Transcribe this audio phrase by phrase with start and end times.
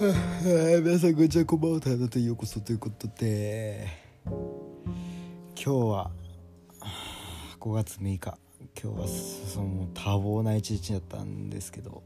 [0.00, 1.44] 皆さんこんにちは。
[1.44, 1.80] こんばんは。
[1.82, 3.86] ただとようこそということで
[4.24, 6.10] 今日は
[7.60, 8.18] 5月6日。
[8.82, 12.02] 今日はその多忙な一日だったんですけど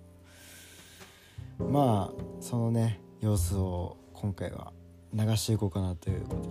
[1.60, 4.72] まあそのね様子を今回は
[5.12, 6.48] 流していこうかなということで。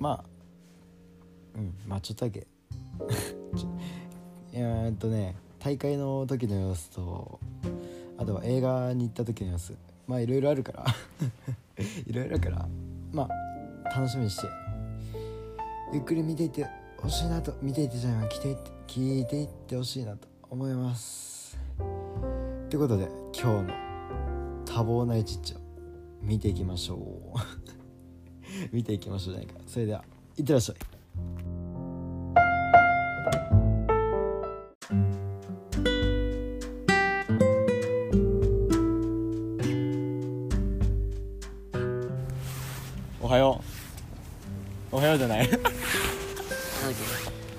[0.00, 0.24] まあ
[1.54, 2.48] うんまあ ちょっとだけ
[4.52, 7.38] えっとね大会の時の様子と
[8.18, 9.74] あとは映画に行った時の様子。
[10.06, 10.84] まあいろいろあるから。
[12.06, 12.68] いろいろあるから。
[13.12, 13.28] ま
[13.84, 14.48] あ楽しみにして。
[15.92, 16.66] ゆっくり見ていって
[16.98, 17.54] ほしいなと。
[17.62, 21.58] 見ていってじゃない聞いていって聞いていってほしいなと思います。
[22.70, 23.74] ということで今日の
[24.64, 25.58] 多忙な一日を
[26.22, 27.38] 見ていきましょう。
[28.72, 29.60] 見ていきましょうじゃないか。
[29.66, 30.04] それでは
[30.36, 30.76] いってらっしゃい。
[43.20, 43.62] おはよ
[44.92, 44.96] う。
[44.96, 45.48] おはようじゃない。
[45.50, 45.70] なんだっ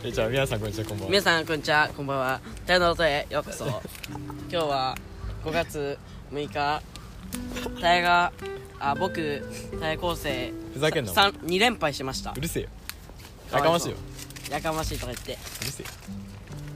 [0.03, 1.08] えじゃあ皆さんこんにちはこんばんは。
[1.08, 2.39] け皆さんこんにちはこんばんは。
[2.67, 3.66] タイの音へようこそ。
[3.66, 3.81] 今
[4.50, 4.95] 日は
[5.44, 5.97] 5月
[6.31, 6.81] 6日。
[7.81, 8.31] タイが
[8.80, 9.44] あ僕
[9.80, 11.11] タイ構成ふざけんな。
[11.11, 12.33] さん2連敗しました。
[12.38, 12.69] うるせえよ。
[13.52, 13.97] やかましいよ。
[14.52, 15.33] やかましいとか言って。
[15.33, 15.91] うるせえよ。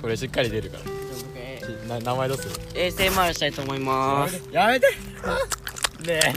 [0.02, 0.84] これしっかり出るから。
[0.84, 2.56] じゃあ僕えしな名前どうする？
[2.56, 4.42] ー衛星回りしたいと思います。
[4.52, 4.88] やめて。
[4.88, 4.94] ね
[6.08, 6.34] え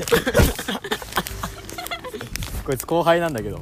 [2.64, 3.58] こいつ後輩なんだけど。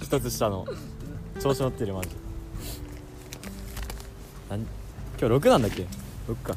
[0.00, 0.66] 一つ下の。
[1.40, 2.08] 調子乗ってるマジ。
[4.48, 4.68] なん今
[5.18, 5.86] 日6なんだっけ
[6.28, 6.56] ？6か。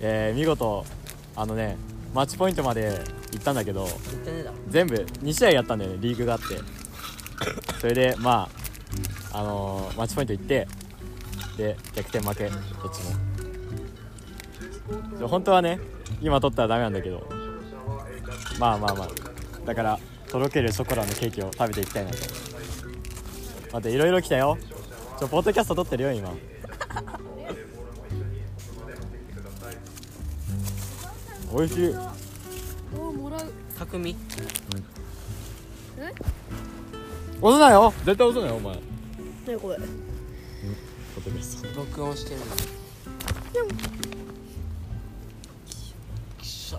[0.00, 0.84] えー、見事
[1.36, 1.76] あのね
[2.12, 3.86] マッチポイントまで行ったんだけど
[4.68, 6.44] 全部2試合やったんだよねリーグがあって。
[7.80, 8.48] それでま
[9.32, 10.68] ああのーマッチポイント行って
[11.56, 12.60] で逆転負けどっ
[12.92, 13.02] ち
[15.20, 15.28] も。
[15.28, 15.78] 本当はね
[16.20, 17.26] 今取ったらダメなんだけど。
[18.58, 19.31] まあまあまあ
[19.64, 22.16] だからとろけるショコラのケーキを食べていきたいなと。
[23.72, 24.58] 待っていろいろ来たよ。
[25.18, 26.32] ちょポッドキャスト撮ってるよ今。
[31.54, 31.94] 美味しい。
[32.98, 33.52] おもらう。
[33.78, 34.16] 匠。
[37.40, 37.92] 押すなよ。
[38.04, 38.78] 絶対押すなよお前。
[39.46, 39.76] 何これ？
[39.76, 39.82] ポ
[41.20, 42.38] ッドキャスト録音してる。
[42.40, 42.46] の
[46.38, 46.78] きっしょ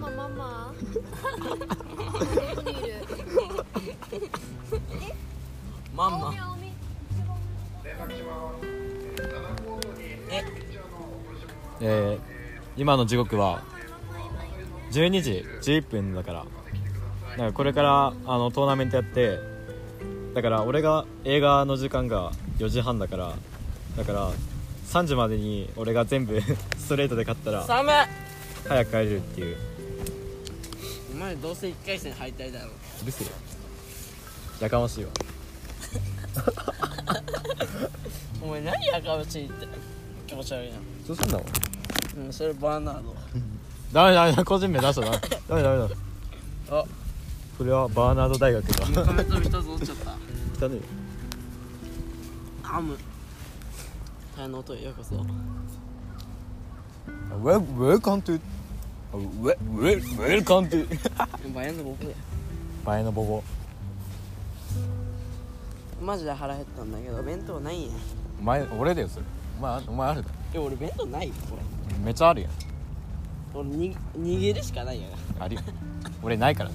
[0.00, 0.28] ママ。
[0.28, 0.74] ママ。
[2.54, 2.94] どこにいる
[5.94, 6.72] まんま青み青み
[11.80, 12.18] えー、
[12.76, 13.62] 今の時刻は
[14.92, 16.44] 12時11分だから。
[17.32, 19.38] だからこれからあのトーナメントやって
[20.34, 23.34] だから俺が映画の時間が4時半だから
[23.96, 24.30] だから
[24.86, 26.40] 3時までに俺が全部
[26.78, 27.94] ストレートで勝ったら寒い
[28.68, 29.56] 早く帰れるっていう
[31.34, 32.66] お前どうせ1回戦敗退だろ
[33.02, 33.06] う。
[33.06, 33.32] るせえよ。
[34.60, 35.10] やかましいわ。
[38.40, 39.66] お前何やかましいって
[40.28, 40.76] 気持ち悪いな。
[41.04, 41.46] そうすんだもん
[42.26, 43.16] うんそれバーナード。
[43.92, 45.10] ダメダメだ個人名出したな。
[45.48, 45.88] ダメダメだ。
[46.70, 46.84] あ。
[47.58, 49.96] それはバーナード大学がコメント一つ落ちちゃっ
[50.60, 50.78] た汚ね
[52.62, 52.96] ハム。
[54.36, 55.16] タイの音へようこそ。
[57.42, 58.40] Welcome to
[59.14, 60.00] Wel- wel-
[60.42, 62.00] Welcome to バインの僕。
[62.04, 62.14] で
[62.84, 63.42] 前のボボ
[66.02, 67.92] マジで腹減ったんだけど弁当ないんや
[68.40, 69.24] お前俺だよそれ。
[69.58, 70.28] お前お前あるだ。
[70.52, 71.62] え俺弁当ないよこれ。
[72.04, 72.50] めっちゃあるやん。
[73.54, 75.06] 俺に逃げるしかないや
[75.38, 75.60] あるよ
[76.22, 76.70] 俺ないから。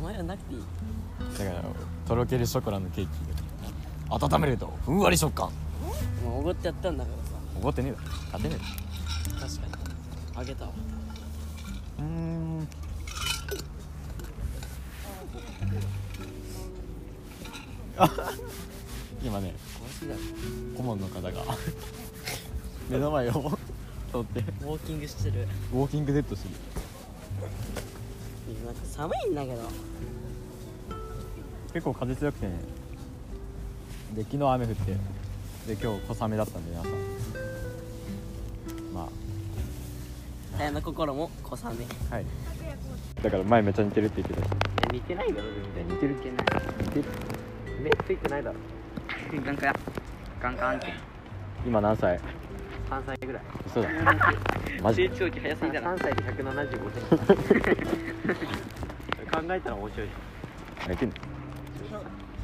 [0.00, 0.62] お前はなくていい。
[1.38, 1.62] だから
[2.08, 3.10] とろけるショコラのケーキ
[4.10, 5.50] 温めるとふんわり食感。
[6.26, 8.04] おごってやったんだから怒ってねえだろ。
[8.32, 8.56] 勝てね
[9.38, 9.72] さ確かに。
[10.34, 10.72] あげたわ
[12.02, 12.68] うーん。
[17.98, 18.10] あ
[19.22, 19.54] 今ね
[20.76, 21.30] 顧問の方が
[22.88, 23.32] 目の前を
[24.12, 24.40] 通って。
[24.40, 25.46] ウォーキングしてる。
[25.72, 26.54] ウォーキングデッドしてる。
[28.66, 29.62] なんか寒いんだけど。
[31.72, 32.52] 結構風強くてね。
[34.14, 34.96] で昨日雨降って。
[35.66, 36.88] で今日小雨だったんで朝
[38.92, 39.31] まタ
[40.68, 42.26] イの心も小雨あはい。
[43.22, 44.46] だから前めっちゃ似てるって言ってた。
[44.46, 44.48] し
[44.92, 46.46] 似てないだろ全然似てるっけない。
[46.80, 47.04] 似てる。
[47.82, 48.56] 目ついてないだろ。
[49.44, 49.74] ガンカや
[50.40, 50.92] ガンカ案件。
[51.66, 52.18] 今何歳
[52.90, 53.42] ？3歳ぐらい。
[53.66, 53.88] 嘘だ。
[54.82, 55.94] マジ成長期早すぎだな。
[55.94, 57.32] 3歳で175センチ。
[59.30, 60.08] 考えたら面白い
[60.80, 61.14] 何言ってんの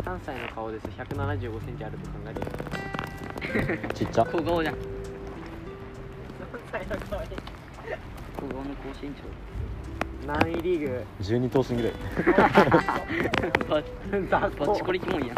[0.05, 0.87] ？3歳の顔です。
[0.87, 4.25] 175センチあると考考えてちっちゃ。
[4.27, 4.75] 小顔じゃん。
[6.79, 7.58] 高校の
[8.39, 8.47] 甲子
[9.05, 9.13] 園
[10.27, 11.93] 何位リーグ？12頭身ぐらい
[14.31, 15.37] 長バッチコリキモンやん。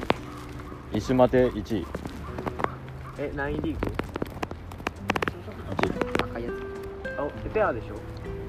[0.92, 1.86] 一瞬待て1位。
[3.18, 3.80] え何位リーグ
[5.76, 6.50] ？1赤いや
[7.18, 7.94] あペアでしょ？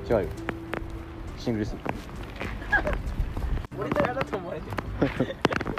[0.09, 0.30] 位違うよ。
[1.38, 1.74] シングルス。
[3.80, 4.69] 俺とやだと思われて
[5.25, 5.36] る。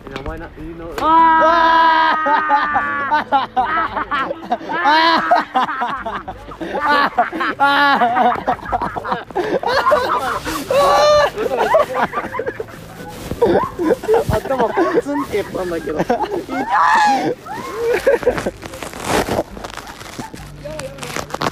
[0.06, 0.88] え名前なえの
[14.30, 15.98] 頭コツンってやったんだけど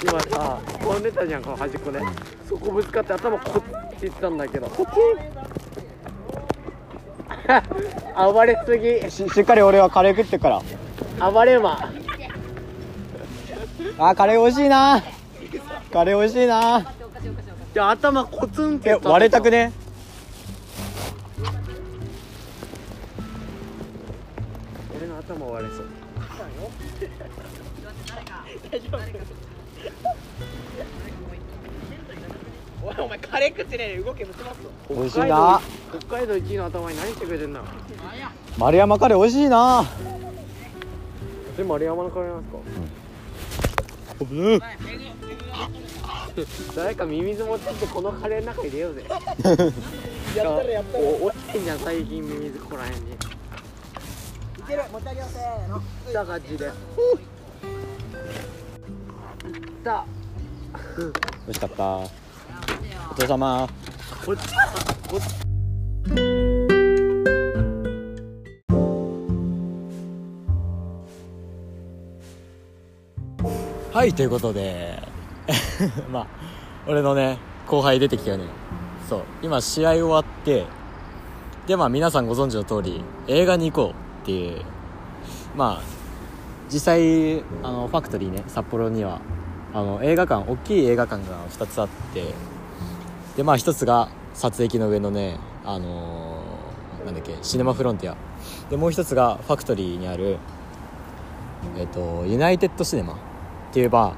[0.03, 1.99] 今さ飛んでたじゃんこの端っこで
[2.47, 4.95] そこぶつかって頭コって言ったんだけどコツン
[8.33, 10.61] 暴れすぎししっかり俺はカレー食ってか
[11.19, 11.91] ら暴れ馬
[14.03, 15.03] あカレー美味しいな。
[15.93, 16.79] カレー美味しいな。
[16.79, 16.85] い
[17.75, 19.71] や頭コツンって割れたくね？
[24.97, 25.85] 俺の頭割れそう。
[32.83, 34.25] おいお前カレー食ってねえで動すぞ。
[34.89, 35.61] 美味しいな。
[35.99, 37.61] 北海道1位の頭に何してくれてんだ？
[38.57, 39.85] 丸山カレー美味しいな。
[41.55, 42.59] で丸山のカレーなんですか？
[46.75, 49.19] 誰かミミズ持ってってこのカレーの中入れようぜやっ
[50.57, 53.17] たらやったら落ちてんじゃん最近ミミズここら辺にい
[54.67, 56.71] ける持ち上げようせーの来た感じでいっ
[59.83, 60.05] た
[60.97, 61.03] 美
[61.49, 62.09] 味しかったお
[63.15, 63.67] 父様
[64.25, 64.41] こっち
[65.09, 65.50] こっち
[74.01, 74.99] はいということで。
[76.11, 76.27] まあ
[76.87, 77.37] 俺のね
[77.67, 78.45] 後輩出てきたよね。
[79.07, 79.21] そう。
[79.43, 80.65] 今試合終わって。
[81.67, 84.63] でまあ皆さんご存知の通り映画に行こうっていう。
[85.55, 85.81] まあ
[86.73, 89.21] 実際あのファクトリーね札幌には
[89.71, 92.33] あの映画館大きい映画館が2つあって。
[93.37, 98.15] でまあ1つが撮影機の上のねあのーなんだっけシネマフロンティア。
[98.71, 100.37] でもう1つがファクトリーにある
[101.77, 103.29] えっ、とユナイテッドシネマ。
[103.71, 104.13] っていうバ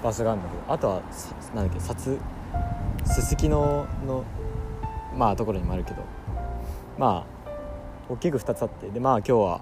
[0.00, 2.18] ー場所があるんだけどあとはさなんだっけ札
[3.04, 4.24] すすきのの
[5.14, 6.02] まあところにもあるけど
[6.98, 7.50] まあ
[8.08, 9.60] 大きく2つあってでまあ今日は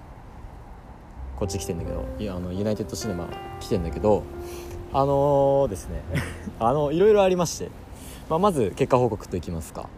[1.35, 3.27] こっち来てんだけどいやあのユナイテッドシネマ
[3.59, 4.23] 来てんだけど
[4.93, 6.01] あのーですね
[6.57, 7.69] あのいろいろありまして、
[8.29, 9.89] まあ、まず結果報告といきますか。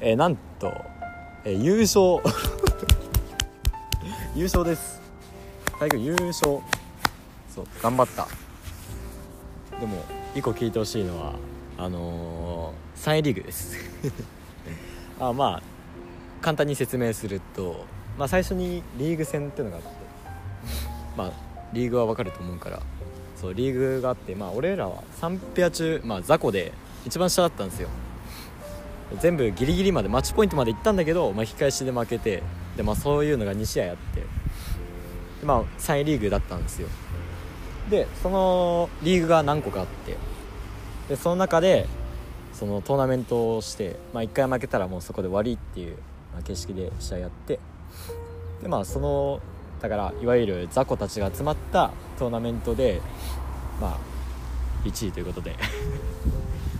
[0.00, 0.72] えーなんと、
[1.44, 2.22] えー優勝。
[4.34, 5.02] 優勝です。
[5.78, 6.60] 大君優勝。
[7.60, 8.28] そう頑張った。
[9.78, 10.04] でも
[10.34, 11.34] 一個聞いてほしいのは
[11.78, 13.76] あのー、3位リーグです。
[15.18, 15.62] あまあ
[16.40, 17.84] 簡単に説明すると、
[18.18, 19.88] まあ、最初にリーグ戦っていうのがあって
[21.16, 21.32] まあ
[21.72, 22.80] リーグは分かると思うから
[23.36, 26.72] そうリーグがあってまあ俺らは3ペア中、まあ、雑魚で
[27.06, 27.88] 一番下だったんですよ。
[29.18, 32.44] 全部ギリギリまでマッチポイントまで行ったんだけど、まあ、引き返しで負けて
[32.76, 36.88] で、まあ、そういうのが2試合あってでまあ3位リーグだったんですよ。
[37.90, 40.16] でそのリーグが何個かあって
[41.08, 41.86] でその中で
[42.52, 45.96] そのトーナメントをして、まあ、1回負けたらもうそこで終わりっていう、
[46.32, 47.58] まあ、形式で試合やって
[48.62, 49.40] でまあその
[49.80, 53.00] だからいわゆる雑魚たちが集まったトーナメントで
[53.80, 53.98] まあ
[54.84, 55.56] 1位ということで。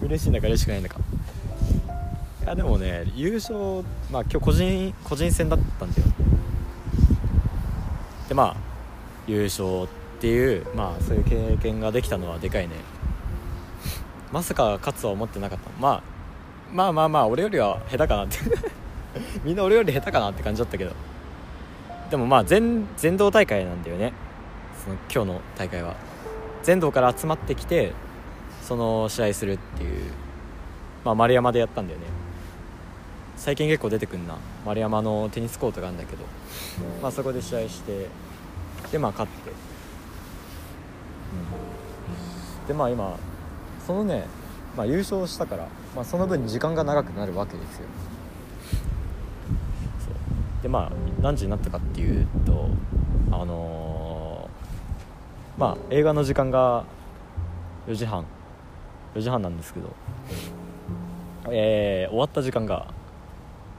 [0.03, 0.99] 嬉しいんだか嬉しくないんだか。
[2.43, 6.09] いやでもね優勝まあ今日個人個人戦だったんだよ。
[8.29, 8.57] でまあ
[9.27, 12.75] 優勝ってていうまあそういう経験ができたのはでかいね。
[14.31, 15.71] まさか勝つとは思ってなかった。
[15.81, 16.03] まあ
[16.73, 18.39] まあまあまあ俺よりは下手かなって。
[19.43, 20.93] みんな俺より下手かなって感じだったけど。
[22.11, 24.13] でもまあ全全道大会なんだよね。
[24.85, 25.95] その今日の大会は。
[26.63, 27.93] 全道から集まってきて
[28.63, 30.13] その試合するっていう。
[31.05, 32.05] まあ丸山でやったんだよね。
[33.37, 34.37] 最近結構出てくんな。
[34.67, 36.25] 丸山のテニスコートがあるんだけど。
[37.03, 38.07] まあそこで試合して
[38.93, 39.51] でまあ勝って、
[42.61, 43.17] うん、でまあ今
[43.87, 44.27] そのね、
[44.77, 47.87] まあ、優勝したから、まあ、その分時間が長くなるわけですよ。
[50.63, 52.69] でまあ何時になったかっていうと
[53.31, 56.85] あのーまあ映画の時間が
[57.87, 58.25] 4時半。
[59.15, 59.93] 4時半なんですけど
[61.51, 62.87] えー終わった時間が、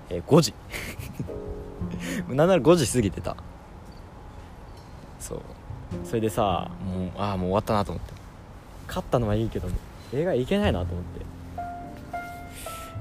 [0.10, 0.54] えー5時。
[2.28, 3.36] なんなら5時過ぎてた。
[5.20, 5.42] そう。
[6.04, 8.14] それでさもうああもう終わったなと思って。
[8.88, 9.70] 勝ったのはいいけど
[10.14, 11.26] 映画行けないなと思って。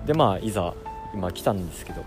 [0.07, 0.75] でまあいざ
[1.15, 2.05] 今来たんですけど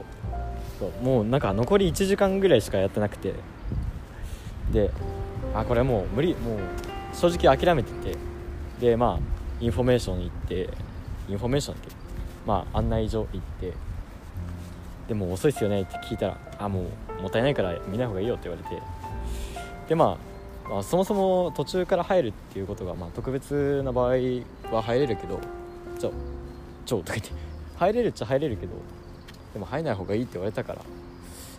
[0.79, 3.33] そうもうなんか残り1時間ぐらいしかやってなくて。
[4.71, 4.91] で
[5.53, 6.59] あこれもう無理もう
[7.13, 8.17] 正直諦めてて。
[8.79, 10.69] でまあインフォメーション行って
[11.29, 11.89] インフォメーションって
[12.45, 13.71] まあ案内所行って
[15.07, 16.85] でも遅いっすよねって聞いたらあも
[17.19, 18.81] うもったいないから見ない方がいいよって言われて。
[19.87, 20.32] でまあ、
[20.69, 24.13] まあ、そもそも途中から入るっていうことが、まあ、特別な場合
[24.71, 25.39] は入れるけど
[25.99, 26.13] ちょ
[26.85, 27.31] ちょとか言って
[27.75, 28.73] 入れるっちゃ入れるけど
[29.53, 30.81] でも入んない方がいいって言われたから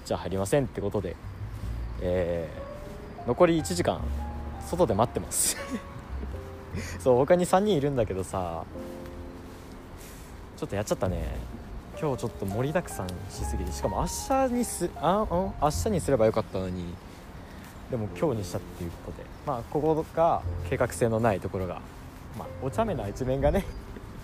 [0.04, 1.16] じゃあ入りませんってことで
[2.00, 4.00] えー残り1時間
[4.66, 5.56] 外で待ってます。
[7.00, 8.64] そう他に3人いるんだけどさ
[10.58, 11.24] ちょっとやっちゃったね。
[12.00, 14.06] 今日ちょっと盛りだくさんしすぎてしかも明
[14.48, 15.28] 日にすあん？
[15.30, 16.84] 明日にすればよかったのに
[17.94, 19.24] でも今日にしたっていうことで。
[19.46, 21.80] まあここが計画性のないところが
[22.36, 23.64] まあお茶目な一面がね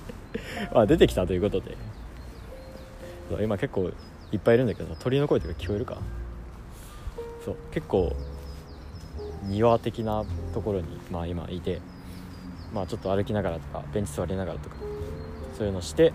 [0.74, 1.76] まあ出てきたということで。
[3.44, 3.92] 今結構
[4.32, 5.98] いっぱいいるんだけど鳥の声とか聞こえるか？
[7.44, 8.12] そう結構
[9.44, 11.80] 庭的なところにまあ今いて
[12.74, 14.74] まあちょっと歩きながらとかベンチ座りながらとか
[15.56, 16.12] そういうのして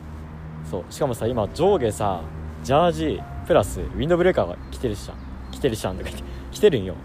[0.70, 2.22] そうしかもさ今上下さ
[2.64, 5.18] ジャージープラスウィンドブレーカーが着てるしゃん。
[5.54, 6.96] 着てるしゃんとか言って着てるんよ。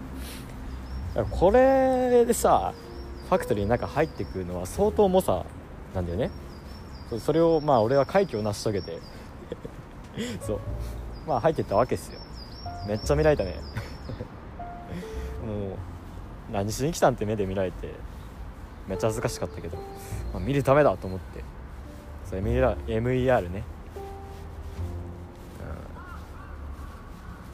[1.29, 2.73] これでさ
[3.27, 5.45] ファクトリーの中入ってくるのは相当猛者
[5.93, 6.31] なんだよね。
[7.19, 8.97] それをまあ俺は快挙を成し遂げて。
[10.41, 10.59] そう。
[11.27, 12.19] まあ入ってったわけっすよ。
[12.87, 13.55] めっちゃ見られたね。
[15.45, 15.75] も
[16.49, 17.93] う何しに来たんって目で見られて
[18.87, 19.77] めっちゃ恥ずかしかったけど、
[20.33, 21.43] まあ、見るためだと思って。
[22.29, 23.63] そう MER, MER ね、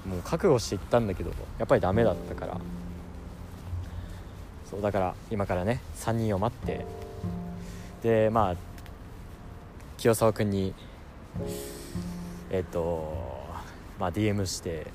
[0.05, 2.57] うん、もう覚悟して行ったんだけどやっぱりダメだったから。
[4.69, 6.85] そうだから今からね3人を待って。
[8.03, 8.55] でまあ
[9.97, 10.73] 清沢君に
[12.51, 13.13] えっと
[13.99, 14.87] まあ DM して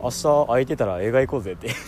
[0.00, 1.70] 明日空いてたら映画行こうぜって。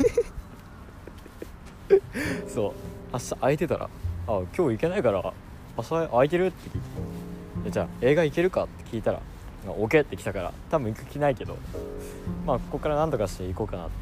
[2.48, 2.72] そう
[3.12, 3.88] 明日空いてたら
[4.28, 5.32] 「あ今日行けないから
[5.76, 6.80] 明日空いてる?」って聞い
[7.64, 7.70] て。
[7.70, 9.20] じゃあ映画行けるかって聞いたら
[9.66, 11.56] 「あ OK」って来たから多分行く気ないけど
[12.46, 13.92] まあここから何とかして行こうかなって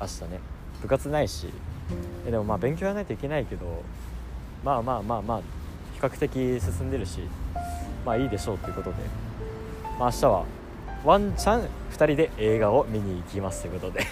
[0.00, 0.59] 明日ね。
[0.82, 1.48] 部活ないし。
[2.24, 3.82] でもまあ勉強やらないといけないけど
[4.64, 5.40] まあまあまあまあ
[5.94, 7.20] 比較的進んでるし
[8.04, 8.96] まあいいでしょうということで、
[9.98, 10.44] まあ、明日は
[11.04, 14.06] ワンチャン2人で映画を見に行きますということで。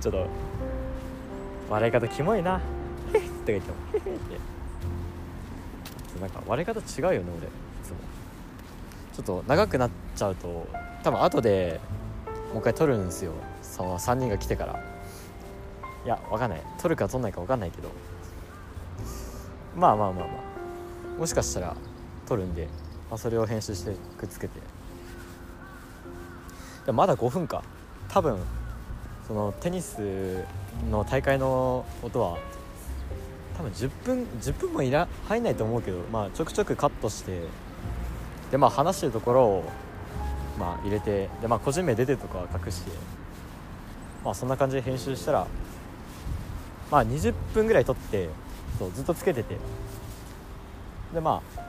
[0.00, 0.26] ちょっと
[1.70, 2.60] 笑い方キモいな「っ」
[3.46, 4.10] て言っても「」って
[6.20, 6.82] なんか笑い方違
[7.12, 7.46] うよね俺。
[7.46, 7.50] い
[7.84, 7.96] つも。
[9.12, 10.66] ちょっと長くなっちゃうと
[11.04, 11.80] 多分後で
[12.52, 13.32] もう一回撮るんですよ。
[13.72, 14.78] その3人が来てから。
[16.04, 16.62] いやわかんない。
[16.78, 17.88] 撮るか撮んないかわかんないけど。
[19.74, 20.34] まあまあまあま
[21.16, 21.18] あ。
[21.18, 21.74] もしかしたら
[22.28, 22.68] 撮るんで、
[23.08, 24.60] まあ、それを編集してくっつけて。
[26.84, 27.62] でまだ5分か。
[28.10, 28.38] 多分
[29.26, 30.44] そのテニス
[30.90, 32.36] の大会の音は
[33.56, 37.40] 多分10分10分もいら入んないと思うけど、まあ、ちょくちょくカットして。
[38.50, 39.64] でまあ話してるところを
[40.58, 43.21] まあ入れてでまあ個人名出てるとかは隠して。
[44.24, 45.46] まあそんな感じで編集したら
[46.90, 48.28] まあ20分ぐらい撮って
[48.78, 49.56] そうずっとつけてて。
[51.14, 51.62] でまあ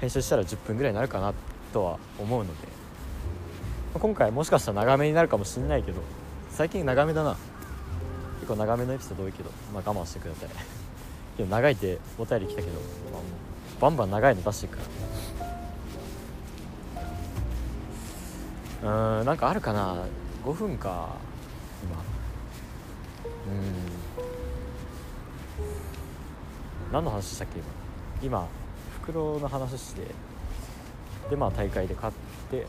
[0.00, 1.32] 編集したら10分ぐらいになるかな
[1.72, 2.68] とは思うので。
[3.98, 6.02] 今回もしかしたら長めになるかもしれないけど
[6.50, 7.36] 最近長めだな。
[8.40, 10.50] 結構長めのエピソード多いけど、まあ、我慢してください。
[11.48, 12.72] 長いってお便り来たけど、
[13.12, 13.20] まあ、
[13.80, 14.84] バンバン長いの出していくか
[18.82, 18.90] ら。
[18.90, 19.96] うーんなんかあるかな。
[20.44, 21.08] 5分か。
[21.82, 21.96] 今。
[21.96, 23.56] う
[26.90, 26.92] ん。
[26.92, 27.60] 何の話したっけ？
[28.24, 28.46] 今。
[28.46, 28.48] 今
[29.02, 30.02] 袋の話して。
[31.30, 32.16] でまあ大会で勝っ
[32.50, 32.66] て。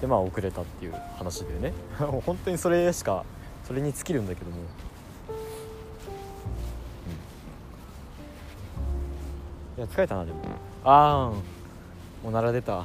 [0.00, 1.72] でまあ遅れたっていう話でね。
[2.00, 3.24] も う本当にそれしか
[3.64, 4.58] それに尽きるんだけども、
[9.76, 10.42] うん、いや疲れたなでも。
[10.84, 12.84] あーおなら出た。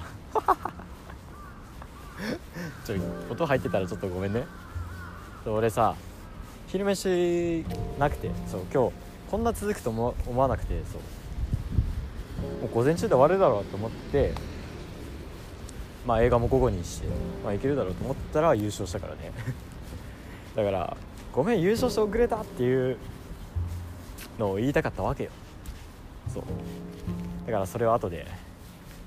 [2.85, 2.95] ちょ
[3.29, 4.45] 音入ってたらちょっとごめんね。
[5.45, 5.95] 俺さ
[6.67, 7.65] 昼飯
[7.99, 8.93] なくてそう今日
[9.29, 11.01] こんな続くと思わなくてそう。
[12.61, 14.33] もう午前中で終わるだろうと思って
[16.05, 17.07] まあ映画も午後にして
[17.43, 19.31] まあいけるだろうと思ったら優勝したからね。
[20.55, 20.97] だから
[21.33, 22.97] ごめん優勝して遅れたっていう
[24.37, 25.31] のを言いたかったわけよ。
[26.33, 26.43] そう。
[27.45, 28.25] だからそれを後で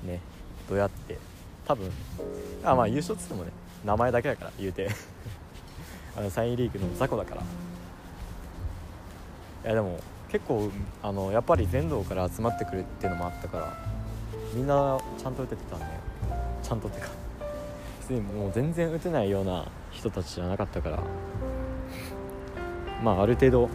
[0.04, 0.20] ね
[0.68, 1.18] どうやって
[1.66, 1.90] 多分
[2.64, 3.50] あまあ優勝っつってもね
[3.84, 4.88] 名前だけだから言うて。
[6.16, 7.40] あのサインリーグの雑魚だから。
[7.40, 7.44] い
[9.64, 9.98] やでも
[10.30, 10.70] 結構
[11.02, 13.76] あのやっぱり全道から集まってくるっていうのもあったから
[14.52, 16.00] みんなちゃんと打ててたね
[16.62, 17.08] ちゃんとってか
[18.02, 20.98] 普通にもう全然打てないような人たちじゃなかったから。
[23.02, 23.68] まあある程度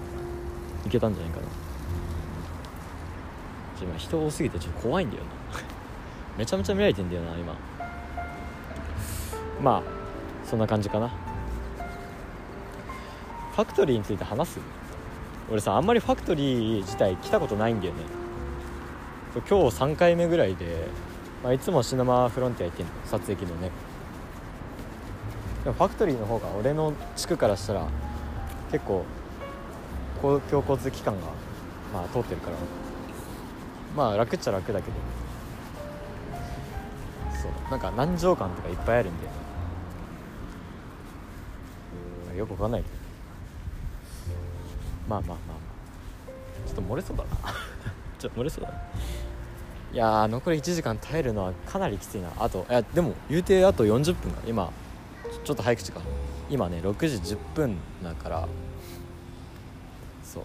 [0.86, 1.48] いけたんじゃないかな。
[3.80, 5.30] ちょ今人多すぎてちょっと怖いんだよな。
[6.38, 7.54] めちゃめちゃ見られてんだよな今。
[9.62, 9.99] まあ
[10.50, 11.10] そんな感じかな。
[11.10, 14.60] ファクトリーについて話す？
[15.52, 18.00] 俺さあんまりファクトリー自体来たことないんだよね。
[19.36, 20.88] 今日3回目ぐらいで、
[21.44, 22.92] まあ、いつもシナマフロンティア行ってんの。
[23.06, 23.70] 撮影機のね。
[25.64, 27.86] でもファクトリーの方が俺の地区からしたら
[28.72, 29.06] 結構
[30.22, 31.28] 公共交通機関が、
[31.94, 32.58] まあ、通ってるから。
[33.96, 34.98] まあ楽っちゃ楽だけど。
[37.40, 39.28] そうなんか南城間とかいっぱいあるんで
[42.40, 42.96] よくわかんないけど。
[45.10, 46.68] まあまあまあまあ。
[46.68, 47.30] ちょっと漏れそうだな。
[48.18, 48.78] ちょっと漏れそうだな。
[49.92, 52.30] いやー残り1時間耐えるのはかなりきついな。
[52.40, 54.72] あといやでも言うてあと40分が今
[55.44, 56.02] ちょっと早口か。
[56.50, 58.48] 今ね6時10分だから。
[60.24, 60.44] そう。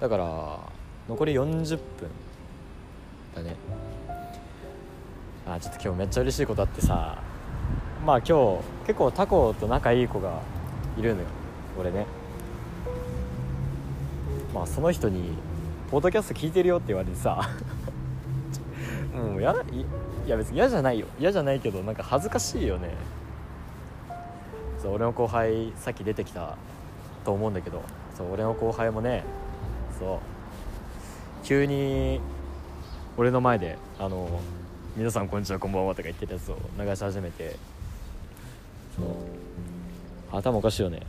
[0.00, 0.58] だから
[1.08, 2.10] 残り40分
[3.34, 3.56] だね。
[5.46, 7.18] あちょっと今日めっちゃ嬉しいことあってさ。
[8.04, 10.42] まあ今日結構タコと仲いい子が
[10.96, 11.26] いるのよ
[11.78, 12.06] 俺ね。
[14.54, 15.36] まあその人に
[15.90, 17.48] 「ポッドキャスト聞いてるよ」って言われてさ
[19.12, 21.06] もうやいいや別に嫌じゃないよ。
[21.18, 22.90] 嫌じゃないけどなんか恥ずかしいよね。
[24.80, 26.56] そう俺の後輩さっき出てきた
[27.24, 27.82] と思うんだけど
[28.16, 29.24] そう俺の後輩もね
[29.98, 30.18] そう
[31.42, 32.20] 急に
[33.16, 34.28] 俺の前で「あの
[34.94, 37.56] 皆さんこんにちはこんばんは」とか言ってたやつを流し始めて
[38.94, 39.43] そう。
[40.36, 41.00] 頭おかしいよね。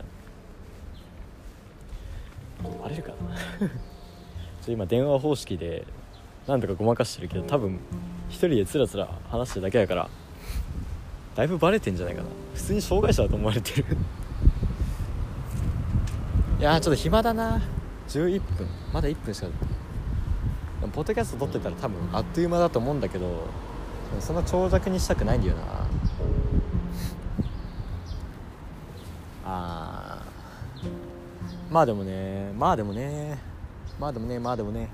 [2.82, 3.10] バレるか。
[3.10, 3.68] な
[4.62, 5.86] ちょ今電話方式で
[6.46, 7.78] なんとかごまかしてるけど多分
[8.28, 10.08] 一人でつらつら話してるだけだから
[11.34, 12.28] だいぶバレてんじゃないかな。
[12.54, 13.96] 普通に障害者だと思われてる。
[16.58, 17.60] いやちょっと暇だな。
[18.08, 18.66] 11分。
[18.92, 19.48] まだ1分しか
[20.92, 23.46] ポッドキャスト撮ってたら多分あっという間だと思うんだけど
[24.20, 25.62] そんな長尺にしたくないんだよな
[29.44, 33.38] あーまあでもねまあでもね
[34.00, 34.88] まあでもねまあでもね。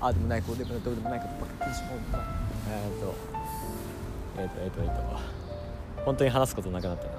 [0.00, 1.98] ああでもないこうでもないどうでもないことばっかりしもう
[2.70, 3.14] えっと
[4.38, 4.94] えーっとえっとえっと。
[6.06, 7.10] 本当に話すことなくなったな。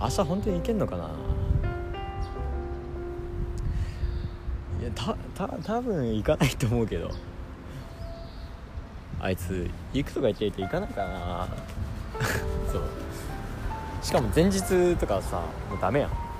[0.00, 1.04] 明日本当に行けんのかな。
[4.80, 5.14] いやた
[5.46, 7.12] た多分行かないと思うけど。
[9.20, 11.46] あいつ行くとか言っていて行かないかな。
[12.72, 12.82] そう。
[14.02, 16.31] しかも前日とかさもうダメやん。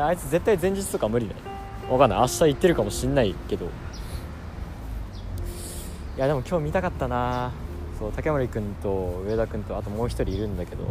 [0.00, 1.40] あいつ絶対前日とか無理だよ
[1.90, 2.20] わかんない。
[2.20, 3.64] 明日行ってるかもしんないけど。
[3.64, 3.68] い
[6.18, 7.50] やでも今日見たかったな。
[7.98, 10.84] そう竹森君と上田君とあともう一人いるんだけど。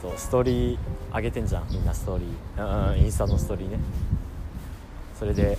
[0.00, 0.78] そうストーリー
[1.14, 1.66] 上げてんじゃん。
[1.70, 2.92] みんなストーリー。
[2.92, 3.78] うんインスタのストーリーね。
[5.18, 5.58] それで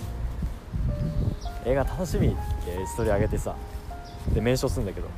[1.64, 2.36] 映画楽しみって
[2.86, 3.54] ストーリー上げてさ。
[4.34, 5.06] でメンションするんだけど。
[5.06, 5.10] い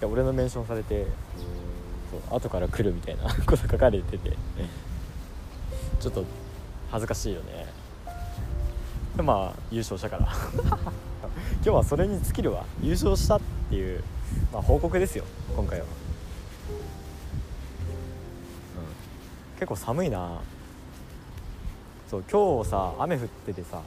[0.00, 1.06] や俺のメンションされて
[2.28, 4.36] そう後から来るみたいな こと書かれてて。
[6.00, 6.24] ちょっと
[6.90, 7.66] 恥ずかしいよね。
[9.16, 10.28] でまあ優勝したから。
[11.56, 12.64] 今日はそれに尽きるわ。
[12.82, 14.04] 優勝したっていう、
[14.52, 15.24] まあ、報告ですよ
[15.56, 15.90] 今回は、うん、
[19.58, 20.40] 結構寒いな。
[22.10, 23.80] そう今日さ雨降っててさ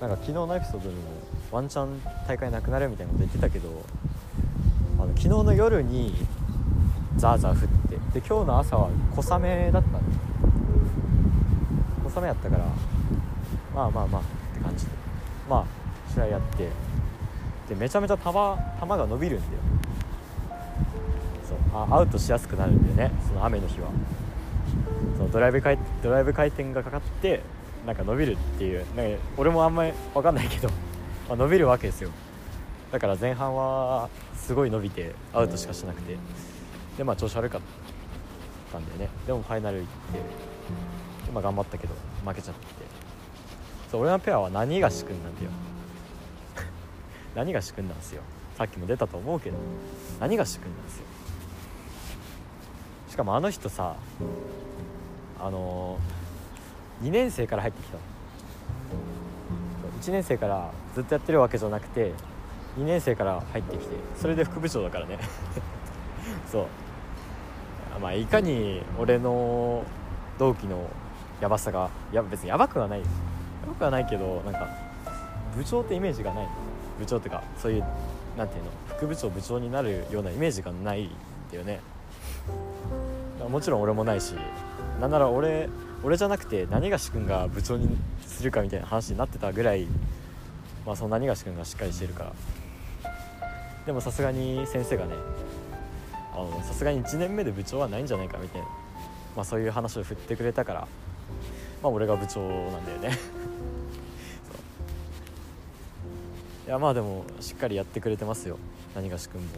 [0.00, 1.02] なんか昨日のエピソードでも
[1.50, 3.68] ワンチャン大会なくなるみたいなこと言ってたけど
[4.98, 6.14] あの昨日の夜に
[7.16, 7.96] ザーザー降って。
[8.20, 10.00] で今日の朝は小雨だったの
[12.10, 12.64] 小雨やったから
[13.74, 14.24] まあまあまあっ
[14.54, 14.92] て感じで。
[15.48, 15.64] まあ
[16.12, 16.68] 試合やって。
[17.68, 19.62] でめちゃめちゃ球球が伸びるんだよ。
[21.48, 21.58] そう。
[21.74, 23.14] あアウトしやすくなるんだよね。
[23.26, 23.88] その雨の日は。
[25.18, 27.42] そうドライブ回ドライブ回転がかかって
[27.86, 28.84] なんか伸びるっていう。
[28.94, 30.68] なんか俺もあんまり分かんないけど、
[31.28, 32.10] まあ、伸びるわけですよ。
[32.92, 36.16] だから前半はすごい伸びてアウトしかしなくて。
[36.96, 37.60] でまあ調子悪かっ
[38.72, 39.08] たんだよね。
[39.26, 42.60] でもファイナル行ってまあ頑張ったけど負けちゃって。
[43.90, 45.50] そう俺のペアは何がし君なんだよ。
[47.34, 48.22] 何がし君なんですよ。
[48.56, 49.58] さっきも出たと思うけど
[50.18, 51.04] 何がし君なんですよ。
[53.10, 53.96] しかもあの人さ
[55.38, 58.00] あのー、2年生から入ってきたの。
[60.00, 62.12] 1年生からずっとやってるわけじゃなくて
[62.78, 65.18] 2年生から入ってきてそれで副部長だからね。
[66.50, 66.66] そう
[68.00, 69.84] まあいかに俺の
[70.38, 70.88] 同期の
[71.40, 73.00] やばさがや別にやばくはない。
[73.00, 73.06] よ
[73.62, 74.68] やばくはないけどなんか
[75.56, 76.48] 部長ってイメージがない。
[76.98, 77.84] 部長っていうかそういう
[78.38, 81.10] なんていうの副部長部長になるようなイメージがないん
[81.50, 81.80] だよね。
[83.50, 84.34] もちろん俺もないし
[85.00, 85.68] なんなら俺
[86.02, 89.86] 俺じゃなくて何がし君が部長にするかみたいな話になってたぐらい
[90.84, 92.24] まあその何がし君がしっかりしてるか。
[92.24, 92.32] ら
[93.84, 95.14] でもさすがに先生がね
[96.62, 98.66] さすがに1年目で部長はないんじゃないかみたいな、
[99.36, 100.88] まあ、そういう話を振ってくれたから。
[101.82, 103.10] まあ俺が部長なんだよね。
[106.66, 108.58] いやまあでもしっかりやってくれてますよ。
[108.94, 109.48] 何がし君も。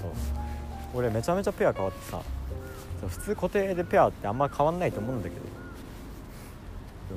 [0.00, 0.10] そう。
[0.94, 2.22] 俺めちゃめちゃペア変わってさ。
[3.06, 5.42] 普通固定でペアってあんま変わんないと思うんだけど。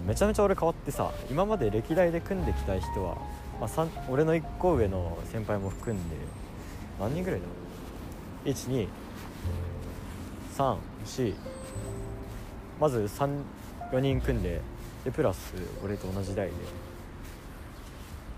[0.05, 3.17] めちゃめちゃ俺変わってさ今まで歴代で組んできた人は、
[3.59, 3.69] まあ、
[4.09, 6.15] 俺の1個上の先輩も含んで
[6.99, 7.45] 何人ぐらいだ？
[7.45, 7.51] ろ
[8.45, 8.87] う123
[12.79, 14.61] まず34人組んで
[15.03, 16.53] でプラス俺と同じ代で。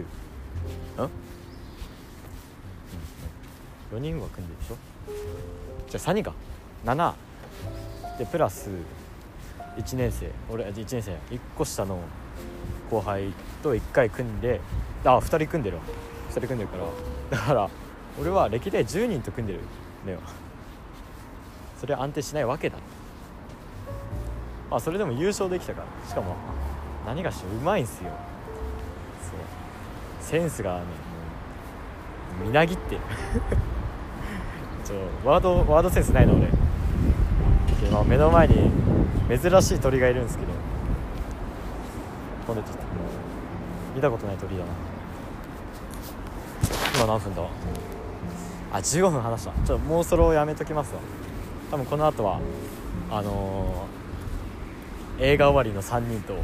[3.92, 4.78] 4人は組んでるでしょ？
[5.90, 6.36] じゃあ3人か。
[6.86, 7.14] 7
[8.20, 8.70] でプラス
[9.78, 12.00] 1年生俺1年生1個下の
[12.90, 14.60] 後輩と1回組んで
[15.06, 15.84] あ2人組んでるわ。
[16.30, 17.38] 2人組んでるから。
[17.38, 17.70] だから
[18.20, 19.60] 俺は歴代10人と組んでる
[20.06, 20.20] のよ。
[21.80, 22.78] それは安定しないわけだ。
[24.70, 26.10] まあそれでも優勝できたから。
[26.10, 26.36] しかも
[27.06, 28.12] 何がしうまいんすよ。
[29.22, 29.40] そう。
[30.20, 30.86] センスがねも
[32.44, 33.02] うみなぎってる。
[34.84, 36.48] ちょワードワードセンスないの俺。
[37.88, 38.70] 今目の前に
[39.38, 40.52] 珍しい鳥がいるんですけど。
[42.48, 42.84] 飛んでちょっと。
[43.96, 44.72] 見たことない鳥だな。
[46.96, 47.42] 今何分だ？
[48.74, 49.52] あ15分話した。
[49.52, 51.00] ちょっともうそろやめときますわ。
[51.70, 52.40] 多分この後は
[53.10, 54.02] あのー
[55.22, 56.36] 映画終わりの3人と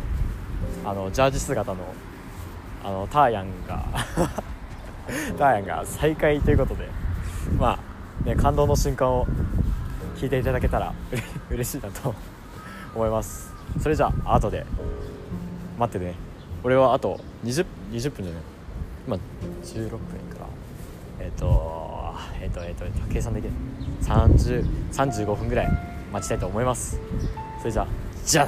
[0.85, 1.79] あのジャージ姿の
[2.83, 3.83] あのターヤンが
[5.37, 6.87] ターヤンが再会ということで
[7.57, 7.79] ま
[8.23, 9.25] あね感動の瞬間を
[10.15, 10.93] 聞いていただけたら
[11.49, 12.13] 嬉しいなと
[12.97, 13.53] 思います。
[13.79, 14.65] それじゃあ後で。
[15.77, 16.15] 待ってね。
[16.63, 18.41] 俺はあと 20, 20分じゃない？
[19.07, 19.17] 今
[19.63, 20.47] 16分から。
[21.19, 23.51] えっ、とえっ、とえっ、と,、えーと計算できる。
[24.01, 25.69] 30 35分ぐらい
[26.11, 26.99] 待ちたいと思います。
[27.59, 27.87] それじゃあ
[28.25, 28.47] じゃ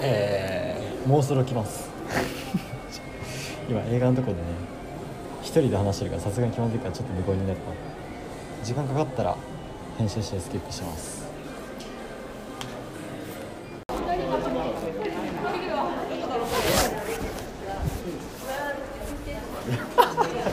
[0.00, 1.90] えー、もうそろ来ます。
[3.68, 4.73] 今映画のとこでね。
[5.44, 7.62] 一人で話してるからさすがに気まずいからちょっと無言になった。
[8.64, 9.36] 時間かかったら
[9.98, 11.22] 編集してスキップします。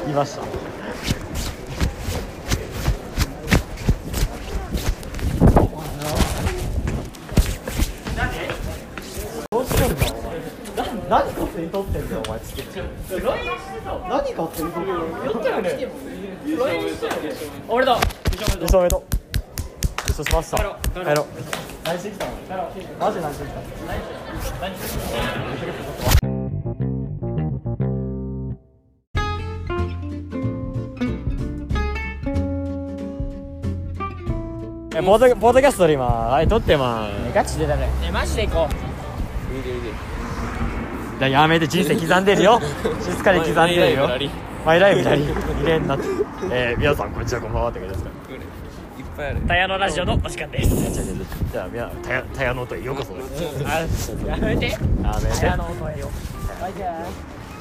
[0.08, 0.41] いました。
[9.49, 9.95] どうしてん
[11.71, 11.84] だお
[12.32, 13.22] 前つけて何
[14.08, 14.74] 勝手に撮ってんの
[17.67, 17.98] 俺だ
[18.36, 18.96] 優勝おめで
[20.24, 21.26] しました帰ろう帰ろう
[21.84, 22.32] 何してきたの
[23.00, 23.60] マジ何してきた
[34.94, 40.11] えポードポードキャストで今はい撮ってまガチでだねえマジで行こだ
[41.27, 42.60] やめて人生刻んでるよ。
[43.01, 44.10] 静かに刻んでるよ。
[44.65, 45.23] マイライブやり。
[45.23, 46.05] 入れんなって。
[46.51, 51.31] えー、皆さんこんにちはこんばんはって感じですかうタヤのラジオのお時間です。
[51.51, 53.21] じゃあみなたやたやの音へようこそで
[53.89, 56.10] すやめてやめてタヤの音へよ
[56.62, 57.05] はいじゃあ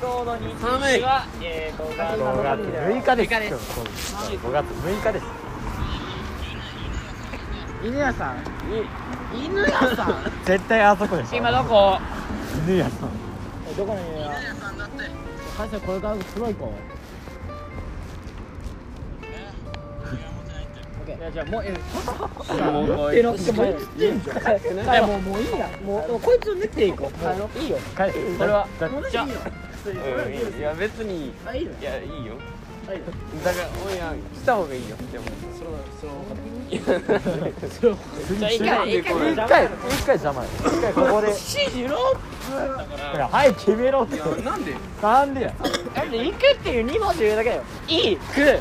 [0.00, 3.66] ちょうど日時はえーと5 5月6日です6日です
[4.36, 5.26] 5月6日です
[7.82, 8.36] 犬屋さん
[9.34, 11.98] 犬屋さん絶対あそこでしょ今どこ
[12.68, 13.19] 犬屋さんえ
[13.76, 14.00] どこの？
[14.00, 15.04] 犬屋さんだって
[15.56, 16.54] 会社これから黒い。
[16.54, 16.72] 子
[21.06, 21.74] いやじゃあもうえ
[23.18, 24.02] えのってもうい
[24.94, 27.78] やもうもういいやもうこいつを練っていこういいよ
[28.38, 32.38] これはだじゃあいや別にいやいいよ
[33.44, 35.24] だからおいやした方がいいよでも
[36.70, 42.76] じゃあ一回一回一回一回邪魔よ一回ここで指示ろだ
[43.12, 45.54] からはい決めろってなんでなんでや
[45.94, 48.60] だって行くっていう2文字言うだけだよ行く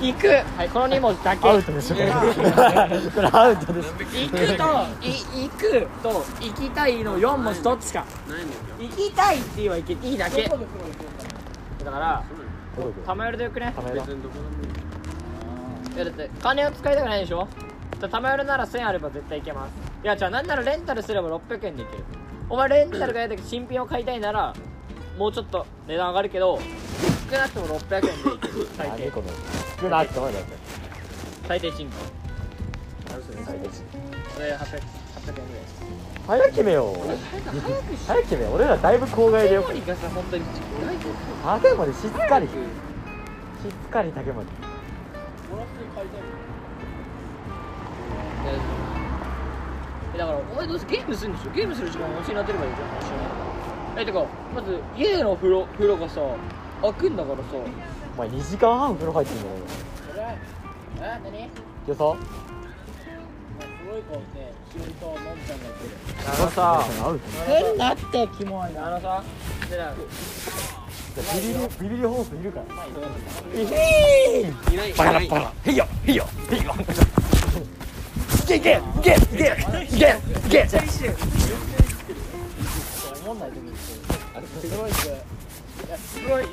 [0.00, 4.64] 行くはいこの2文字だけアウトでしょこれアウトです行くと
[5.02, 8.04] い行くと行きたいの4文字どっちか
[8.78, 12.22] 行きたいって言えばいけいいだけだから
[13.06, 13.72] 玉寄りでよくね？
[13.74, 13.98] カメラい
[15.98, 17.48] やだって金を使いたくないでしょ？
[18.00, 19.72] じ玉寄りなら1000あれば絶対いけます。
[20.04, 22.04] いやじゃあなんならレンタルすれば600円でいける。
[22.48, 24.54] お前レンタルがやだけど新品を買いたいなら
[25.18, 26.60] もうちょっと値段上がるけど
[27.30, 28.68] 少なくとも600円でいける。
[28.76, 29.28] 最低何この
[29.80, 30.56] 少なくともだって。
[31.48, 31.90] 最低賃金
[34.32, 35.82] それ800 800円ぐらいです
[36.28, 36.96] 早決めよう。
[38.06, 38.54] 早決めよう。
[38.56, 39.68] 俺らだいぶ郊外でよく。
[39.72, 40.44] がさ本当に
[41.42, 42.46] 竹までしっかり。
[42.46, 42.54] しっ
[43.90, 44.48] かり竹まで
[50.14, 51.50] えだからお前どうせゲームするんでしょ？
[51.52, 52.88] ゲームする時間教えなってればいいじゃん。
[53.00, 53.20] 一緒に
[53.96, 56.20] えてかまず家の風呂風呂がさ
[56.82, 57.42] 開くんだからさ。
[58.16, 59.54] お前2時間半風呂入ってんだよ。
[60.18, 60.38] え
[61.24, 61.48] 何？
[61.86, 62.16] 今日さ
[66.26, 66.84] あのさ
[67.46, 69.22] 変なってキモいなあのさ
[69.70, 76.74] でなビビリビビリホースいるからいないバラバラへいよへいよへいよ
[78.44, 80.68] いけいけいけいけいけいけ
[83.24, 83.72] 思んない時に
[84.34, 84.92] あれすごいい
[85.90, 86.46] やすごいい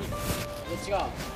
[0.90, 1.35] や違う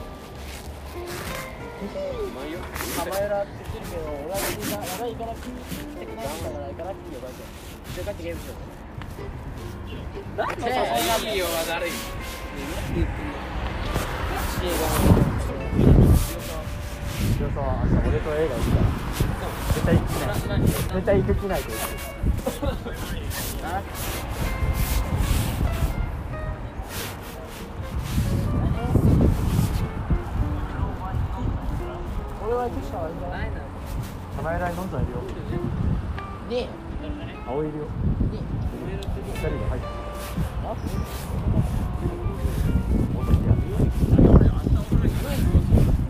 [2.96, 7.42] 浜浦って言ってるけど俺はみんな俺は行かなくて行かなくてから行かなくていいよバイト
[7.90, 8.58] 一緒に帰ってゲームしよう
[10.36, 10.50] なん。
[11.20, 11.90] でいいよ悪い
[17.40, 18.84] 今日さ明日俺と映画行くから
[19.72, 20.74] 絶対行く気ない絶
[21.06, 21.86] 対行く気ないと言って
[32.50, 33.12] 俺は行くしかない。
[33.12, 35.22] んじゃない飲んだいるよ。
[36.50, 36.68] ね。
[37.46, 37.78] 青いる。
[37.78, 37.84] よ
[38.30, 39.86] 二人で入って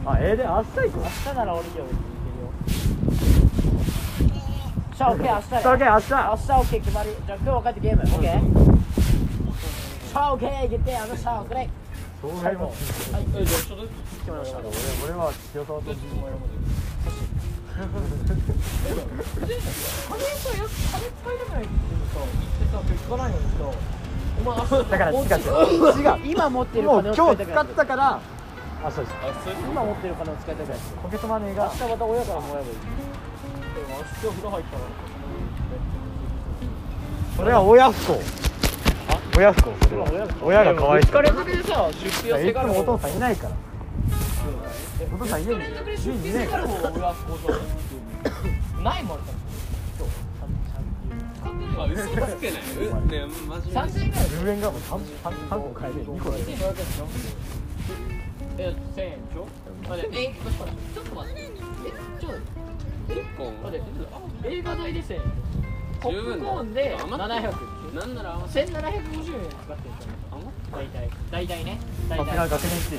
[0.06, 2.40] あええで明日行こう明日なら俺いいよ別に行ける。
[2.40, 2.48] よ
[4.96, 8.24] じゃあ OK 明日オッケー明日明日 OK 決まりじゃあ今日は帰ってゲーム OK
[10.12, 11.68] さあ OK 決定あのさあ OK はい
[12.20, 14.68] そうなりますえじゃあちょっと決まりました俺
[15.04, 15.96] 俺は清沢と金
[20.36, 23.64] さや金使いたくないって言ってさ言ってさ今日行かないのにさ
[24.40, 25.18] お前だから違う
[25.98, 28.20] 違う今持ってる金を使いたくないったから
[28.82, 29.16] あそうです
[29.70, 34.82] 今持ってる金を使いたくないポケットマネーが明日また親からもらえばいいでも明日風呂入ったら
[37.36, 38.49] それは親不幸
[39.36, 41.06] 親不幸それは親がかわいで
[41.62, 43.54] さ出費をいつせがるもお父さんいないから。
[45.14, 46.66] お父さん家に家にいないから。
[48.82, 49.18] ないもん
[51.92, 57.08] 嘘つけないうねマジで3000円ぐらい10円がもう 3, 3, 3個買える2個で2500円でしょ
[58.58, 59.48] え1000円でしょ
[59.88, 61.50] 待ってえどうしたのちょっと待ってえ
[62.20, 65.20] ちょっと結構待って映画代で1000円
[66.00, 67.52] ポッ十分だプコーンで700余円
[67.94, 68.70] なんなら1750円。
[68.70, 71.78] 使ってるでしょ大体大体ね。
[72.08, 72.96] 大さすが体学年一で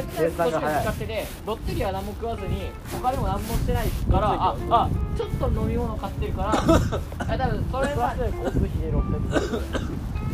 [0.00, 4.28] 1750円使っててロッテリア何も食わずに他でも何もしてないから。
[4.28, 6.50] ああちょっと飲み物買ってるから。
[6.52, 9.00] あ多分それは交通費で600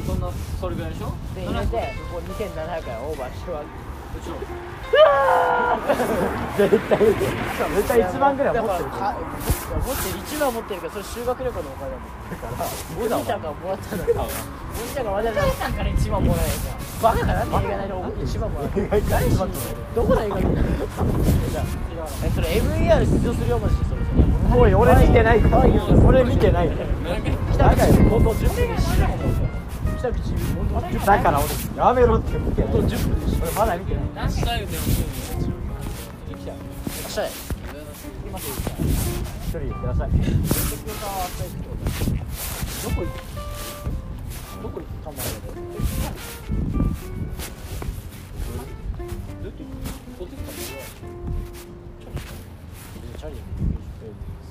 [0.06, 0.86] そんなそれぐら。
[0.88, 3.64] いでしょで入れてここ2700円オーバーしてはう
[4.22, 4.36] ちの
[6.56, 9.12] 絶対絶対1万ぐらい持ってるだから。
[9.12, 9.16] か
[9.86, 13.52] 持ってる1万持ってるけどそれ修学旅行のお金だもんおじいちゃんから。
[13.52, 14.08] もらったのよ。
[14.16, 19.36] おじいちゃんがわざわざおじいちゃんから1万もらえるじゃんバカかなんで映画代で1万もらえる何し
[19.94, 24.00] どこの映画見えそれ MER 出場するよマジでそれ
[24.56, 25.40] おい俺見てない。
[25.42, 25.58] から
[26.06, 26.70] 俺見てない
[27.52, 27.76] 北口
[28.08, 29.18] 高校10分で死ぬもん
[30.02, 34.72] だから俺やめろって見てない分俺まだ見てない何したいでも
[36.32, 36.54] 明日や
[38.26, 40.16] 今すぐ行きたい一人でくださいど
[42.90, 45.66] こ行くどこにかんないうやったの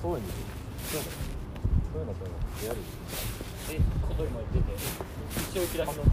[0.02, 0.28] そういうの
[0.92, 0.98] そ
[1.98, 2.12] ういうのそういうの
[2.68, 2.78] やる
[3.72, 4.74] え小鳥まで出て
[5.52, 6.12] 一応切らし乗って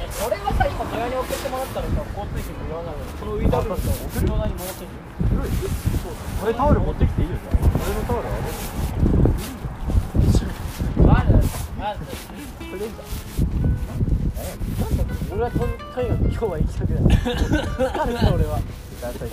[0.00, 3.82] えそれはさ今親に送ってもらったらさ交通費無料なのにそのウィダブルと
[4.20, 4.88] 無料なに戻ってる
[6.44, 7.36] 俺タオル持ってきていいよ。
[7.36, 8.30] じゃあ俺のタオルあ
[11.06, 11.24] まだ
[11.78, 12.88] まだそれじゃ
[14.80, 18.60] なんだ俺はととにかく今日は行きたくない疲れた俺は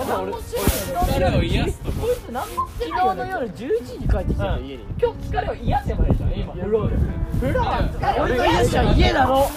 [0.08, 3.56] 何もしてない疲れを癒すとこ昨日の夜11
[3.86, 6.96] 時に帰ってきたの家に今日疲れを癒せばいいじゃん今風呂で
[7.40, 9.50] 風呂は俺の癒しは家だろ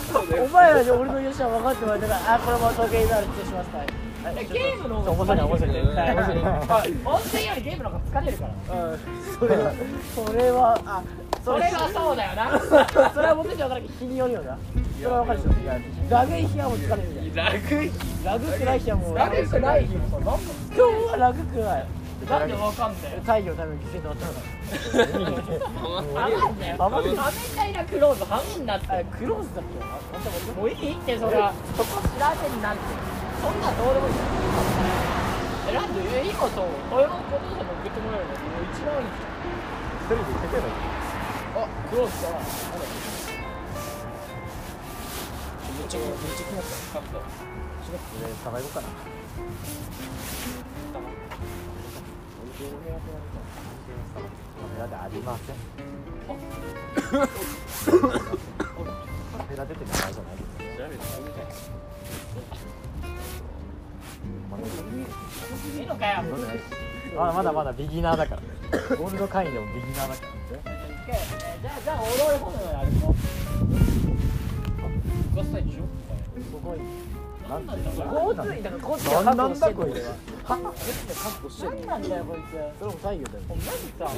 [0.45, 3.87] お前らに俺の癒しは分かってもらえたからあこれも時計になる失礼しますはい
[4.25, 5.77] ゲームの方が面白い面白い
[7.05, 8.55] 温泉よりゲームの方が疲れるから
[9.39, 9.73] それは
[10.15, 11.03] それはあ
[11.45, 12.59] それはそうだよな。
[13.13, 14.57] それは僕じゃ分からんけど日によるよな。
[14.97, 15.61] それは分かるでしょ。
[16.09, 17.93] ラグい日はもう疲れるじゃんラグい
[18.25, 20.41] ラグってない日はもうラグってない日もさ今
[20.73, 20.81] 日
[21.13, 21.87] はラグくない。
[22.25, 24.33] なんでわかんない太陽のために犠牲となったか
[26.17, 30.57] ら余んだよ余ん仮面ライダークローズハムになってクローズだっけ？
[30.57, 31.53] もういいってそれは。
[31.77, 32.89] そこ調べになんて。
[33.45, 34.17] そんなんどうでもいい。
[35.69, 37.45] えなんでえ今さこれのこと？
[37.45, 38.65] でも送ってもらえるの？
[38.73, 40.94] 一番いい一人で行ってくればいい
[41.95, 42.29] あクローズだ
[45.79, 47.23] めっちゃめっちゃ気になったカット
[48.19, 48.89] 俺サバ行こうかな
[54.61, 55.57] カメラでありません
[59.39, 61.01] カメラ出てないじゃないで
[61.53, 61.71] す
[65.79, 66.23] いいのかよ
[67.17, 68.43] まだまだまだビギナーだから
[68.97, 73.15] ゴールド会員でもビギナーだからじゃあじゃあ俺俺今度やるの
[75.37, 75.85] ガスタイでしょ
[76.41, 76.79] すごい
[77.49, 80.57] なんだ交通費だから交通費なんだこいつは
[81.25, 84.09] 確保してるなんだよこいつそれも太陽だよお前さ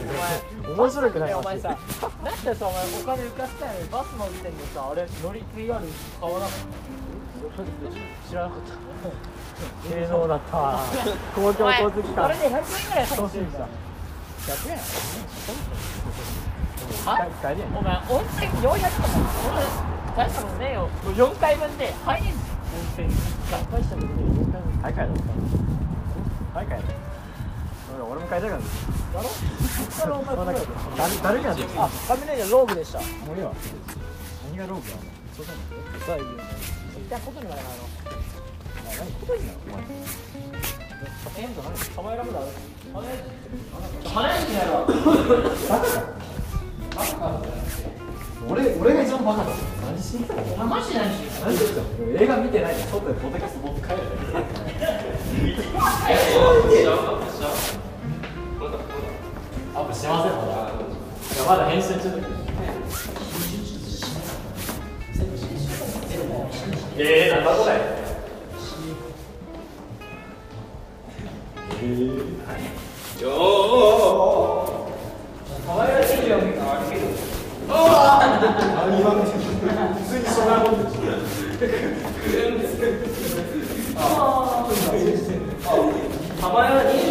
[0.62, 1.68] お前面白くないお前さ
[2.25, 5.87] なんでさお前お金浮かしたのにバスの時点でさあれ乗り継ぎある
[6.20, 10.79] 買わなかった知らなかった芸能だった
[11.35, 13.68] 公共交通機関これで100円ぐらい欲しいんだ
[14.46, 14.79] 100円
[17.05, 17.29] は
[17.75, 18.77] お前温泉400
[20.09, 20.81] とかしたことねえよ。
[20.83, 22.57] もう4回分で入れん。
[22.77, 23.09] 温泉
[23.51, 25.15] 大したことねえ4回分大会だ
[26.55, 26.85] 大会だ
[28.05, 33.41] 俺も買いたかっただろそしたらお前誰誰があカメラローグでした何
[34.59, 35.03] がローグなの
[35.35, 35.59] そうなの
[36.05, 36.29] さあいいよ
[36.99, 37.85] 一体ことにならないの
[38.85, 39.83] 何ことになるお前
[41.39, 42.41] えんじゃない構えられだ
[44.11, 44.87] 花になるわ
[48.49, 49.51] 俺俺が一番バカだ
[49.85, 50.99] 何しに来たのマジで。
[50.99, 51.89] 何しに来たの何してたの
[52.23, 52.83] 映画見てないで。
[52.85, 53.15] 外で。
[53.15, 54.03] ポッドキャスト持って帰るだ
[59.75, 60.53] アップしてませんまだ
[61.35, 62.27] いやまだ編集中だけど
[66.99, 67.97] えー、なんだこれ
[75.67, 75.96] 可愛らしい
[76.29, 76.39] よ
[86.77, 87.06] 誰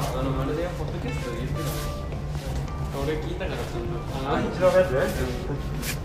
[0.00, 1.60] あのあれだよポッドキャストで言ってた
[2.98, 5.12] 俺聞いたからちゃんとあの一郎のやつ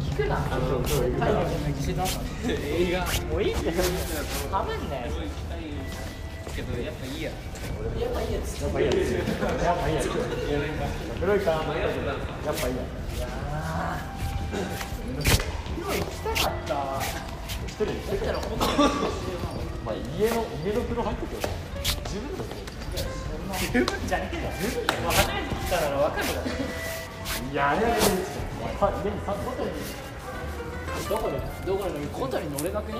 [0.03, 3.69] 聞くなあの太陽じゃない岸田映画もういいって
[4.51, 5.59] はめんねごい行きたい
[6.55, 10.09] けどやっぱいいややっぱいいやつやっぱいいやつやっぱいいやつ
[11.19, 12.15] 黒いかやっぱいいやいや
[15.77, 17.01] 今行きたかった
[17.65, 18.71] 一人で行ったら本当に
[19.85, 21.49] まあ家の家の風呂入ってくよ
[22.09, 22.64] 十分だぞ
[23.73, 26.47] 十分じゃねえよ十分だよもう初めて来たなら分かるだろ
[27.51, 27.99] いやあれはね
[28.79, 29.71] さ家にさ外に
[31.09, 32.99] どこでどこで外に乗れなくね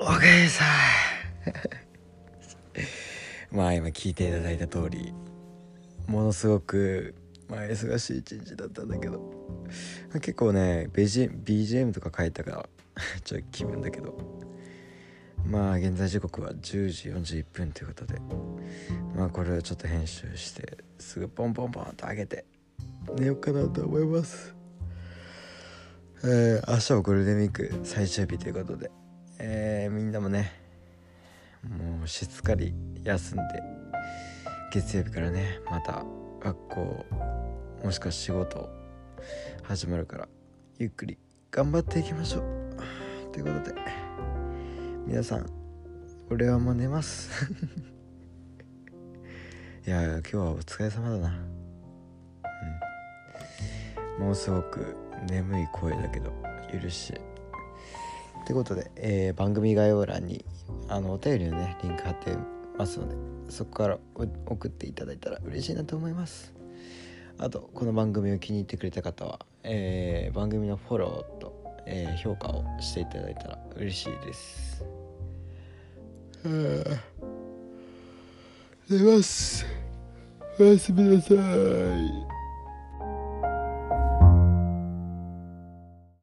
[0.00, 0.64] おかえりさ
[3.50, 5.12] まあ今聞いていただいた通り
[6.06, 7.14] ものすごく
[7.48, 9.20] まあ忙しい一日だったんだけど。
[10.14, 12.68] 結構ね BGM, BGM とか書いたから
[13.24, 14.16] ちょっと気分だけど。
[15.46, 18.20] まあ現在時刻は10時41分ということで。
[19.14, 22.44] まあこれをちょっと編集してすぐポンポンポンと上げて
[23.18, 24.54] 寝ようかなと思います。
[26.22, 28.90] えー明日はゴールデンウィーク最終日ということで、
[29.38, 30.52] えーみんなもね
[31.62, 33.44] もうしっかり休んで
[34.72, 36.02] 月曜日からねまた
[36.44, 37.06] 学校
[37.82, 38.68] もしくは仕事
[39.62, 40.28] 始まるから
[40.78, 41.16] ゆっくり
[41.50, 42.44] 頑張っていきましょう。
[43.32, 43.80] ということで
[45.06, 45.46] 皆さん
[46.30, 47.30] 俺はもう寝ます。
[49.86, 51.34] いや今日はお疲れ様だな。
[54.18, 54.24] うん。
[54.26, 54.94] もうすごく
[55.26, 56.30] 眠い声だけど
[56.70, 57.14] 許し
[58.42, 60.44] ってことで、えー番組概要欄に
[60.88, 62.36] あのお便りのねリンク貼って
[62.76, 63.14] ますので
[63.48, 63.98] そこから
[64.46, 66.54] 送っていただいたら嬉しいなと思います。
[67.38, 74.84] あとこの番組を気に入ってくれた方は、えー番組のフォローと、えー評価をしていただいたら嬉しいです。
[78.88, 79.66] 寝ます。
[80.58, 82.33] おやすみなさい。